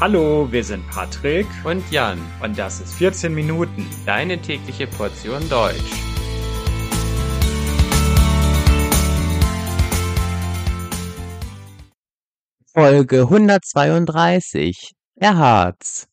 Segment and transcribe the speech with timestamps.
[0.00, 5.90] Hallo, wir sind Patrick und Jan und das ist 14 Minuten, deine tägliche Portion Deutsch.
[12.72, 16.06] Folge 132 Der Harz.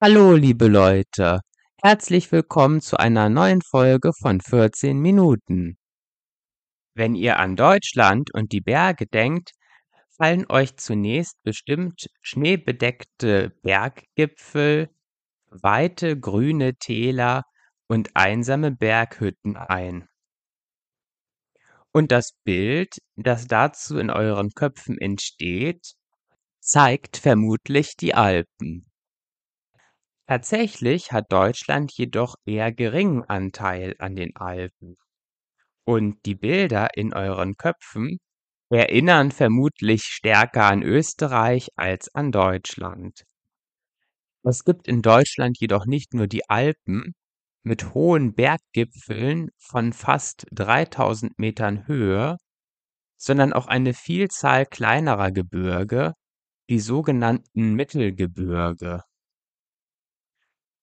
[0.00, 1.40] Hallo, liebe Leute.
[1.82, 5.76] Herzlich willkommen zu einer neuen Folge von 14 Minuten.
[6.94, 9.50] Wenn ihr an Deutschland und die Berge denkt,
[10.20, 14.90] fallen euch zunächst bestimmt schneebedeckte Berggipfel,
[15.46, 17.44] weite grüne Täler
[17.88, 20.06] und einsame Berghütten ein.
[21.92, 25.94] Und das Bild, das dazu in euren Köpfen entsteht,
[26.60, 28.84] zeigt vermutlich die Alpen.
[30.26, 34.96] Tatsächlich hat Deutschland jedoch eher geringen Anteil an den Alpen.
[35.84, 38.18] Und die Bilder in euren Köpfen
[38.78, 43.24] erinnern vermutlich stärker an Österreich als an Deutschland.
[44.42, 47.14] Es gibt in Deutschland jedoch nicht nur die Alpen
[47.62, 52.36] mit hohen Berggipfeln von fast 3000 Metern Höhe,
[53.18, 56.14] sondern auch eine Vielzahl kleinerer Gebirge,
[56.70, 59.02] die sogenannten Mittelgebirge.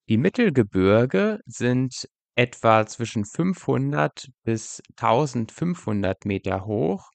[0.10, 7.10] Die Mittelgebirge sind etwa zwischen 500 bis 1500 Meter hoch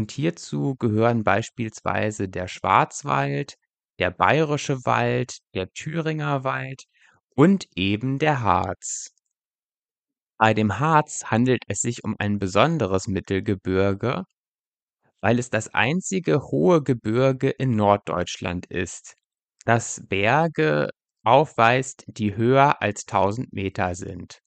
[0.00, 3.56] und hierzu gehören beispielsweise der Schwarzwald,
[3.98, 6.84] der Bayerische Wald, der Thüringer Wald
[7.36, 9.10] und eben der Harz.
[10.38, 14.24] Bei dem Harz handelt es sich um ein besonderes Mittelgebirge,
[15.20, 19.16] weil es das einzige hohe Gebirge in Norddeutschland ist,
[19.66, 20.88] das Berge
[21.24, 24.40] aufweist, die höher als 1000 Meter sind.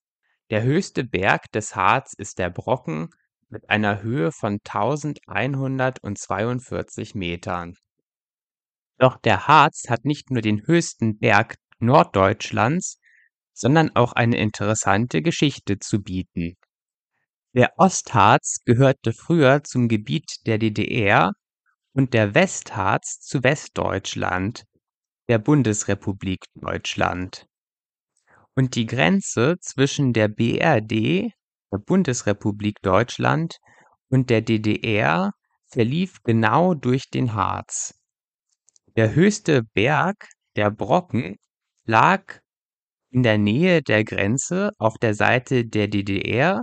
[0.49, 3.11] Der höchste Berg des Harz ist der Brocken
[3.53, 7.75] mit einer Höhe von 1142 Metern.
[8.97, 12.97] Doch der Harz hat nicht nur den höchsten Berg Norddeutschlands,
[13.53, 16.55] sondern auch eine interessante Geschichte zu bieten.
[17.53, 21.33] Der Ostharz gehörte früher zum Gebiet der DDR
[21.93, 24.63] und der Westharz zu Westdeutschland,
[25.29, 27.45] der Bundesrepublik Deutschland.
[28.55, 31.33] Und die Grenze zwischen der BRD
[31.73, 33.57] der Bundesrepublik Deutschland
[34.09, 35.31] und der DDR
[35.65, 37.95] verlief genau durch den Harz.
[38.95, 41.37] Der höchste Berg, der Brocken,
[41.85, 42.39] lag
[43.09, 46.61] in der Nähe der Grenze auf der Seite der DDR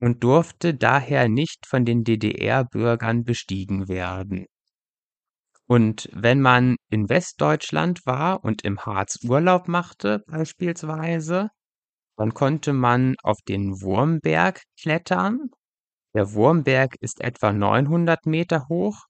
[0.00, 4.46] und durfte daher nicht von den DDR-Bürgern bestiegen werden.
[5.66, 11.48] Und wenn man in Westdeutschland war und im Harz Urlaub machte beispielsweise,
[12.16, 15.50] dann konnte man auf den Wurmberg klettern.
[16.14, 19.06] Der Wurmberg ist etwa 900 Meter hoch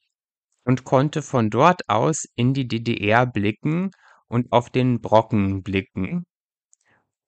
[0.65, 3.91] und konnte von dort aus in die DDR blicken
[4.29, 6.25] und auf den Brocken blicken,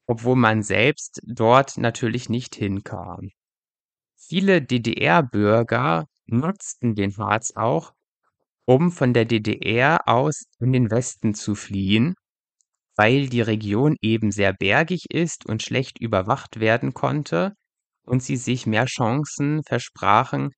[0.06, 3.30] obwohl man selbst dort natürlich nicht hinkam.
[4.16, 7.92] Viele DDR-Bürger nutzten den Harz auch,
[8.64, 12.14] um von der DDR aus in den Westen zu fliehen
[12.96, 17.52] weil die Region eben sehr bergig ist und schlecht überwacht werden konnte
[18.04, 20.50] und sie sich mehr Chancen versprachen,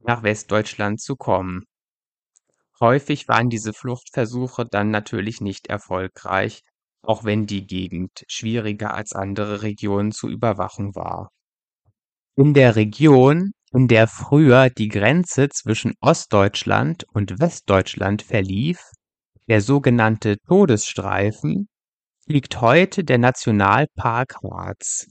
[0.00, 1.64] nach Westdeutschland zu kommen.
[2.80, 6.62] Häufig waren diese Fluchtversuche dann natürlich nicht erfolgreich,
[7.02, 11.30] auch wenn die Gegend schwieriger als andere Regionen zu überwachen war.
[12.36, 18.78] In der Region, in der früher die Grenze zwischen Ostdeutschland und Westdeutschland verlief,
[19.48, 21.68] der sogenannte Todesstreifen
[22.26, 25.06] liegt heute der Nationalpark Harz,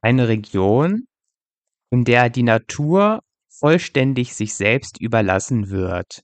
[0.00, 1.06] eine Region,
[1.90, 6.22] in der die Natur vollständig sich selbst überlassen wird.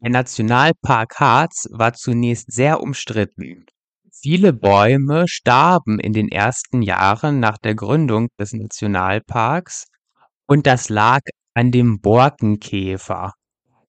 [0.00, 3.66] Der Nationalpark Harz war zunächst sehr umstritten.
[4.10, 9.84] Viele Bäume starben in den ersten Jahren nach der Gründung des Nationalparks
[10.46, 11.20] und das lag
[11.52, 13.32] an dem Borkenkäfer.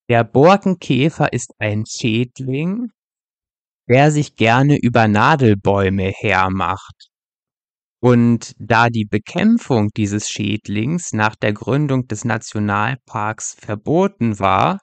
[0.08, 2.92] Der Borkenkäfer ist ein Schädling,
[3.90, 7.10] der sich gerne über Nadelbäume hermacht.
[8.02, 14.80] Und da die Bekämpfung dieses Schädlings nach der Gründung des Nationalparks verboten war,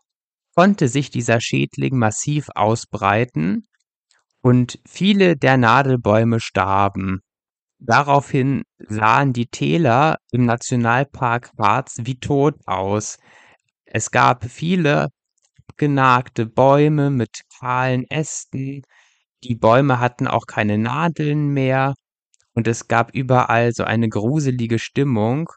[0.56, 3.62] konnte sich dieser Schädling massiv ausbreiten
[4.42, 7.20] und viele der Nadelbäume starben.
[7.78, 13.18] Daraufhin sahen die Täler im Nationalpark Harz wie tot aus.
[13.94, 15.08] Es gab viele
[15.76, 18.80] genagte Bäume mit kahlen Ästen.
[19.44, 21.92] Die Bäume hatten auch keine Nadeln mehr
[22.54, 25.50] und es gab überall so eine gruselige Stimmung.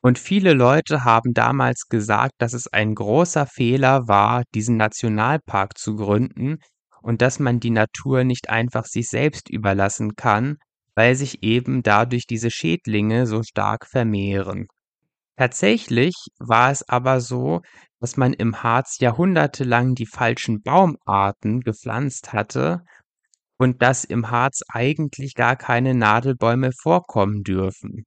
[0.00, 5.94] Und viele Leute haben damals gesagt, dass es ein großer Fehler war, diesen Nationalpark zu
[5.94, 6.58] gründen,
[7.02, 10.56] und dass man die Natur nicht einfach sich selbst überlassen kann,
[10.96, 14.66] weil sich eben dadurch diese Schädlinge so stark vermehren.
[15.36, 17.60] Tatsächlich war es aber so,
[18.00, 22.84] dass man im Harz jahrhundertelang die falschen Baumarten gepflanzt hatte
[23.58, 28.04] und dass im Harz eigentlich gar keine Nadelbäume vorkommen dürfen.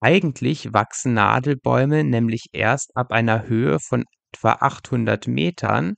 [0.00, 5.94] Eigentlich wachsen Nadelbäume nämlich erst ab einer Höhe von etwa 800 Metern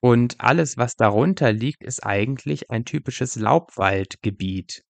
[0.00, 4.82] und alles, was darunter liegt, ist eigentlich ein typisches Laubwaldgebiet.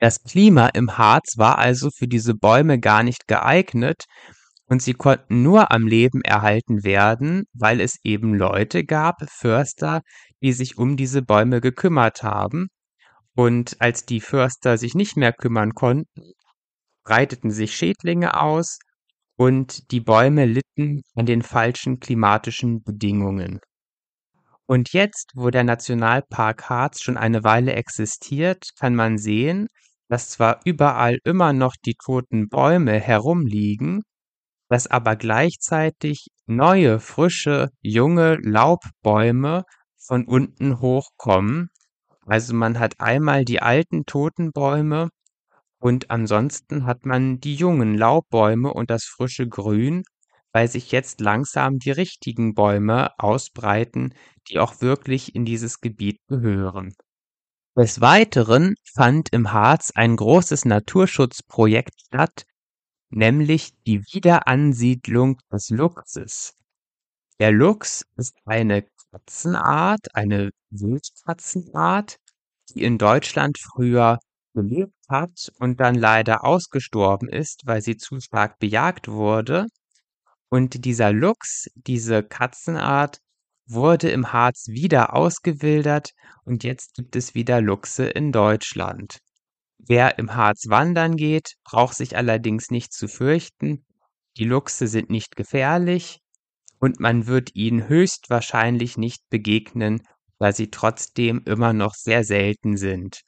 [0.00, 4.04] Das Klima im Harz war also für diese Bäume gar nicht geeignet
[4.66, 10.02] und sie konnten nur am Leben erhalten werden, weil es eben Leute gab, Förster,
[10.40, 12.68] die sich um diese Bäume gekümmert haben.
[13.34, 16.32] Und als die Förster sich nicht mehr kümmern konnten,
[17.04, 18.78] breiteten sich Schädlinge aus
[19.36, 23.60] und die Bäume litten an den falschen klimatischen Bedingungen.
[24.66, 29.68] Und jetzt, wo der Nationalpark Harz schon eine Weile existiert, kann man sehen,
[30.08, 34.02] dass zwar überall immer noch die toten Bäume herumliegen,
[34.68, 39.64] dass aber gleichzeitig neue, frische, junge Laubbäume
[39.98, 41.68] von unten hochkommen.
[42.26, 45.10] Also man hat einmal die alten toten Bäume
[45.80, 50.02] und ansonsten hat man die jungen Laubbäume und das frische Grün,
[50.52, 54.14] weil sich jetzt langsam die richtigen Bäume ausbreiten,
[54.48, 56.94] die auch wirklich in dieses Gebiet gehören.
[57.78, 62.44] Des Weiteren fand im Harz ein großes Naturschutzprojekt statt,
[63.08, 66.54] nämlich die Wiederansiedlung des Luchses.
[67.38, 72.16] Der Luchs ist eine Katzenart, eine Wildkatzenart,
[72.70, 74.18] die in Deutschland früher
[74.54, 79.66] gelebt hat und dann leider ausgestorben ist, weil sie zu stark bejagt wurde.
[80.48, 83.20] Und dieser Luchs, diese Katzenart,
[83.68, 86.12] wurde im Harz wieder ausgewildert
[86.44, 89.18] und jetzt gibt es wieder Luchse in Deutschland.
[89.78, 93.84] Wer im Harz wandern geht, braucht sich allerdings nicht zu fürchten.
[94.36, 96.20] Die Luchse sind nicht gefährlich
[96.78, 100.02] und man wird ihnen höchstwahrscheinlich nicht begegnen,
[100.38, 103.22] da sie trotzdem immer noch sehr selten sind.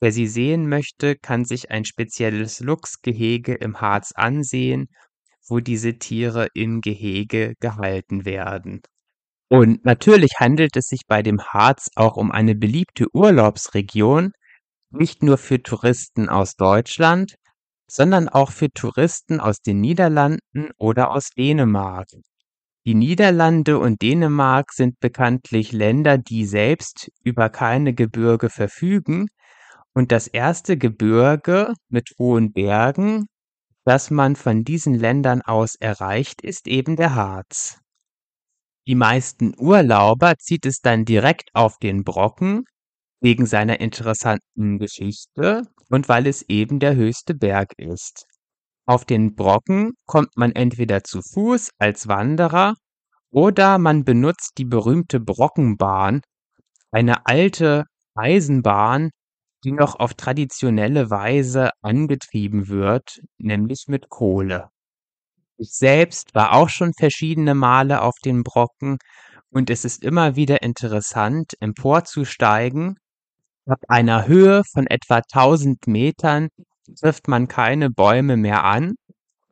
[0.00, 4.88] Wer sie sehen möchte, kann sich ein spezielles Luchsgehege im Harz ansehen,
[5.48, 8.82] wo diese Tiere in Gehege gehalten werden.
[9.48, 14.32] Und natürlich handelt es sich bei dem Harz auch um eine beliebte Urlaubsregion,
[14.90, 17.36] nicht nur für Touristen aus Deutschland,
[17.88, 22.08] sondern auch für Touristen aus den Niederlanden oder aus Dänemark.
[22.84, 29.28] Die Niederlande und Dänemark sind bekanntlich Länder, die selbst über keine Gebirge verfügen,
[29.92, 33.26] und das erste Gebirge mit hohen Bergen,
[33.84, 37.78] das man von diesen Ländern aus erreicht, ist eben der Harz.
[38.86, 42.64] Die meisten Urlauber zieht es dann direkt auf den Brocken,
[43.20, 48.26] wegen seiner interessanten Geschichte und weil es eben der höchste Berg ist.
[48.86, 52.74] Auf den Brocken kommt man entweder zu Fuß als Wanderer
[53.30, 56.20] oder man benutzt die berühmte Brockenbahn,
[56.92, 57.84] eine alte
[58.14, 59.10] Eisenbahn,
[59.64, 64.70] die noch auf traditionelle Weise angetrieben wird, nämlich mit Kohle.
[65.58, 68.98] Ich selbst war auch schon verschiedene Male auf den Brocken
[69.50, 72.96] und es ist immer wieder interessant, emporzusteigen.
[73.66, 76.48] Ab einer Höhe von etwa 1000 Metern
[77.00, 78.94] trifft man keine Bäume mehr an.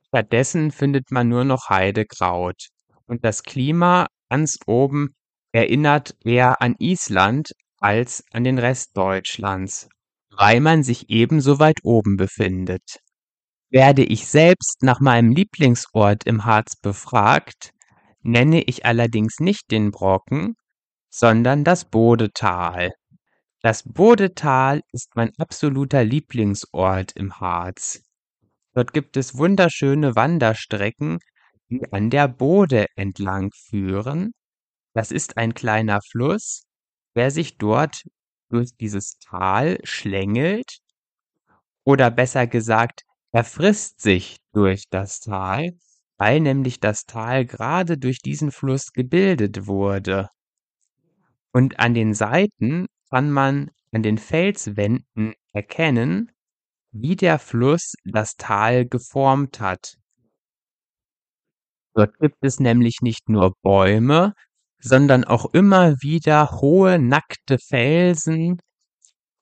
[0.09, 2.69] Stattdessen findet man nur noch Heidekraut.
[3.07, 5.15] Und das Klima ganz oben
[5.53, 9.89] erinnert eher an Island als an den Rest Deutschlands
[10.39, 12.99] weil man sich eben so weit oben befindet.
[13.75, 17.73] Werde ich selbst nach meinem Lieblingsort im Harz befragt,
[18.23, 20.55] nenne ich allerdings nicht den Brocken,
[21.11, 22.93] sondern das Bodetal.
[23.63, 28.01] Das Bodetal ist mein absoluter Lieblingsort im Harz.
[28.75, 31.19] Dort gibt es wunderschöne Wanderstrecken,
[31.69, 34.35] die an der Bode entlang führen.
[34.93, 36.63] Das ist ein kleiner Fluss,
[37.17, 38.05] der sich dort
[38.51, 40.79] durch dieses Tal schlängelt
[41.83, 43.03] oder besser gesagt,
[43.35, 45.73] er frisst sich durch das Tal,
[46.19, 50.29] weil nämlich das Tal gerade durch diesen Fluss gebildet wurde.
[51.53, 56.31] Und an den Seiten kann man an den Felswänden erkennen,
[56.93, 59.97] wie der Fluss das Tal geformt hat.
[61.97, 64.35] Dort gibt es nämlich nicht nur Bäume,
[64.81, 68.61] sondern auch immer wieder hohe, nackte Felsen,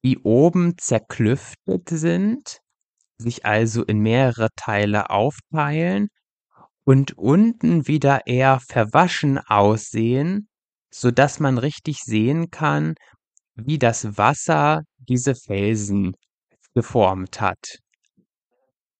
[0.02, 2.61] die oben zerklüftet sind,
[3.18, 6.08] sich also in mehrere Teile aufteilen
[6.84, 10.48] und unten wieder eher verwaschen aussehen,
[10.92, 12.94] so dass man richtig sehen kann,
[13.54, 16.14] wie das Wasser diese Felsen
[16.74, 17.78] geformt hat.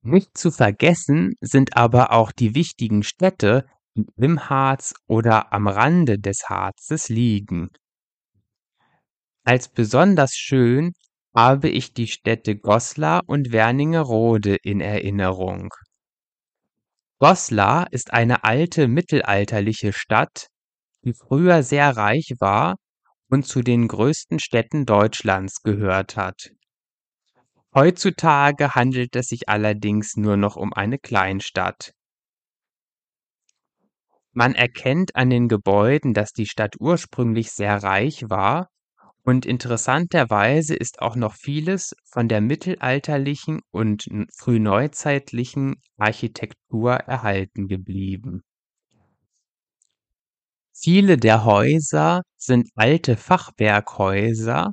[0.03, 6.19] Nicht zu vergessen sind aber auch die wichtigen Städte, die im Harz oder am Rande
[6.19, 7.69] des Harzes liegen.
[9.45, 10.93] Als besonders schön
[11.35, 15.71] habe ich die Städte Goslar und Wernigerode in Erinnerung.
[17.19, 20.49] Goslar ist eine alte mittelalterliche Stadt,
[21.05, 22.77] die früher sehr reich war
[23.31, 26.51] und zu den größten Städten Deutschlands gehört hat.
[27.75, 31.93] Heutzutage handelt es sich allerdings nur noch um eine Kleinstadt.
[34.33, 38.72] Man erkennt an den Gebäuden, dass die Stadt ursprünglich sehr reich war
[39.25, 48.43] und interessanterweise ist auch noch vieles von der mittelalterlichen und frühneuzeitlichen Architektur erhalten geblieben.
[50.75, 54.73] Viele der Häuser sind alte Fachwerkhäuser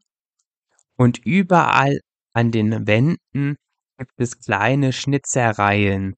[0.95, 1.99] und überall
[2.33, 3.55] an den Wänden
[3.97, 6.15] gibt es kleine Schnitzereien,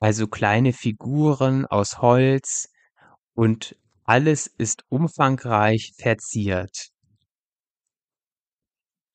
[0.00, 2.68] also kleine Figuren aus Holz
[3.34, 6.91] und alles ist umfangreich verziert.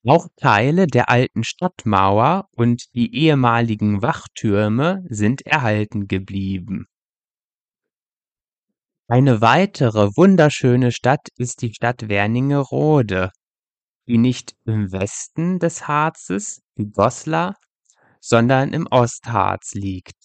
[0.06, 6.86] Auch Teile der alten Stadtmauer und die ehemaligen Wachtürme sind erhalten geblieben.
[9.10, 13.32] Eine weitere wunderschöne Stadt ist die Stadt Wernigerode,
[14.08, 17.56] die nicht im Westen des Harzes wie Goslar,
[18.20, 20.16] sondern im Ostharz liegt.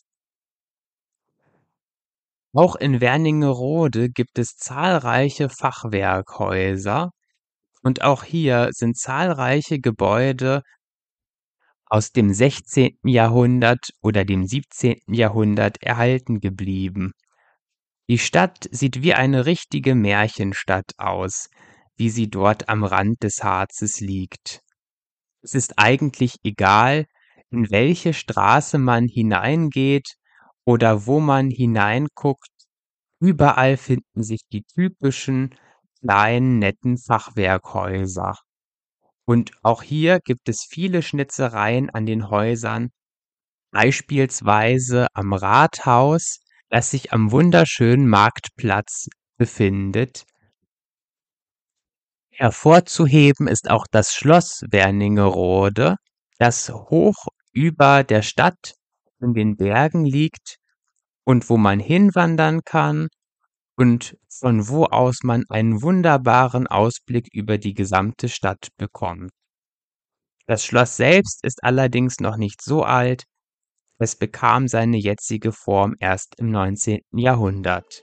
[2.55, 7.12] Auch in Wernigerode gibt es zahlreiche Fachwerkhäuser
[7.82, 10.62] und auch hier sind zahlreiche Gebäude
[11.86, 12.96] aus dem 16.
[13.04, 14.96] Jahrhundert oder dem 17.
[15.08, 17.12] Jahrhundert erhalten geblieben.
[18.08, 21.48] Die Stadt sieht wie eine richtige Märchenstadt aus,
[21.96, 24.60] wie sie dort am Rand des Harzes liegt.
[25.42, 27.06] Es ist eigentlich egal,
[27.50, 30.14] in welche Straße man hineingeht
[30.64, 32.48] oder wo man hineinguckt,
[33.20, 35.54] überall finden sich die typischen
[36.02, 38.37] kleinen, netten Fachwerkhäuser.
[39.25, 42.90] Und auch hier gibt es viele Schnitzereien an den Häusern,
[43.71, 50.25] beispielsweise am Rathaus, das sich am wunderschönen Marktplatz befindet.
[52.30, 55.97] Hervorzuheben ist auch das Schloss Wernigerode,
[56.38, 58.75] das hoch über der Stadt
[59.21, 60.56] in den Bergen liegt
[61.25, 63.09] und wo man hinwandern kann
[63.76, 69.31] und von wo aus man einen wunderbaren Ausblick über die gesamte Stadt bekommt.
[70.47, 73.25] Das Schloss selbst ist allerdings noch nicht so alt,
[73.99, 77.02] es bekam seine jetzige Form erst im 19.
[77.12, 78.02] Jahrhundert.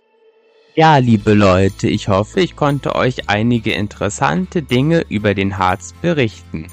[0.75, 6.67] Ja, liebe Leute, ich hoffe, ich konnte euch einige interessante Dinge über den Harz berichten.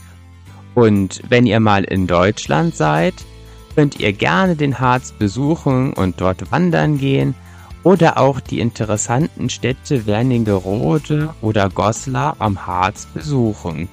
[0.76, 3.14] Und wenn ihr mal in Deutschland seid,
[3.74, 7.34] könnt ihr gerne den Harz besuchen und dort wandern gehen
[7.86, 13.88] oder auch die interessanten Städte Wernigerode oder Goslar am Harz besuchen.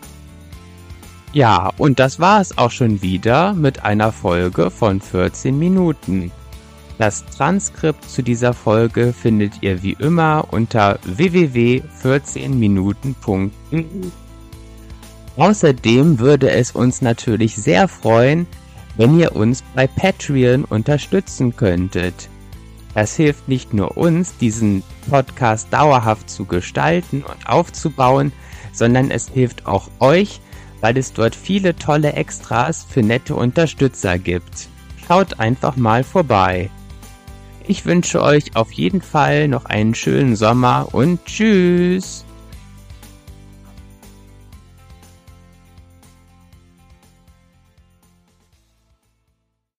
[1.31, 6.31] Ja, und das war es auch schon wieder mit einer Folge von 14 Minuten.
[6.97, 13.85] Das Transkript zu dieser Folge findet ihr wie immer unter www.14minuten.de.
[15.37, 18.47] Außerdem würde es uns natürlich sehr freuen,
[18.97, 22.27] wenn ihr uns bei Patreon unterstützen könntet.
[22.93, 28.31] Das hilft nicht nur uns, diesen Podcast dauerhaft zu gestalten und aufzubauen,
[28.71, 30.39] sondern es hilft auch euch,
[30.81, 34.67] weil es dort viele tolle Extras für nette Unterstützer gibt.
[35.07, 36.69] Schaut einfach mal vorbei.
[37.65, 42.25] Ich wünsche euch auf jeden Fall noch einen schönen Sommer und tschüss!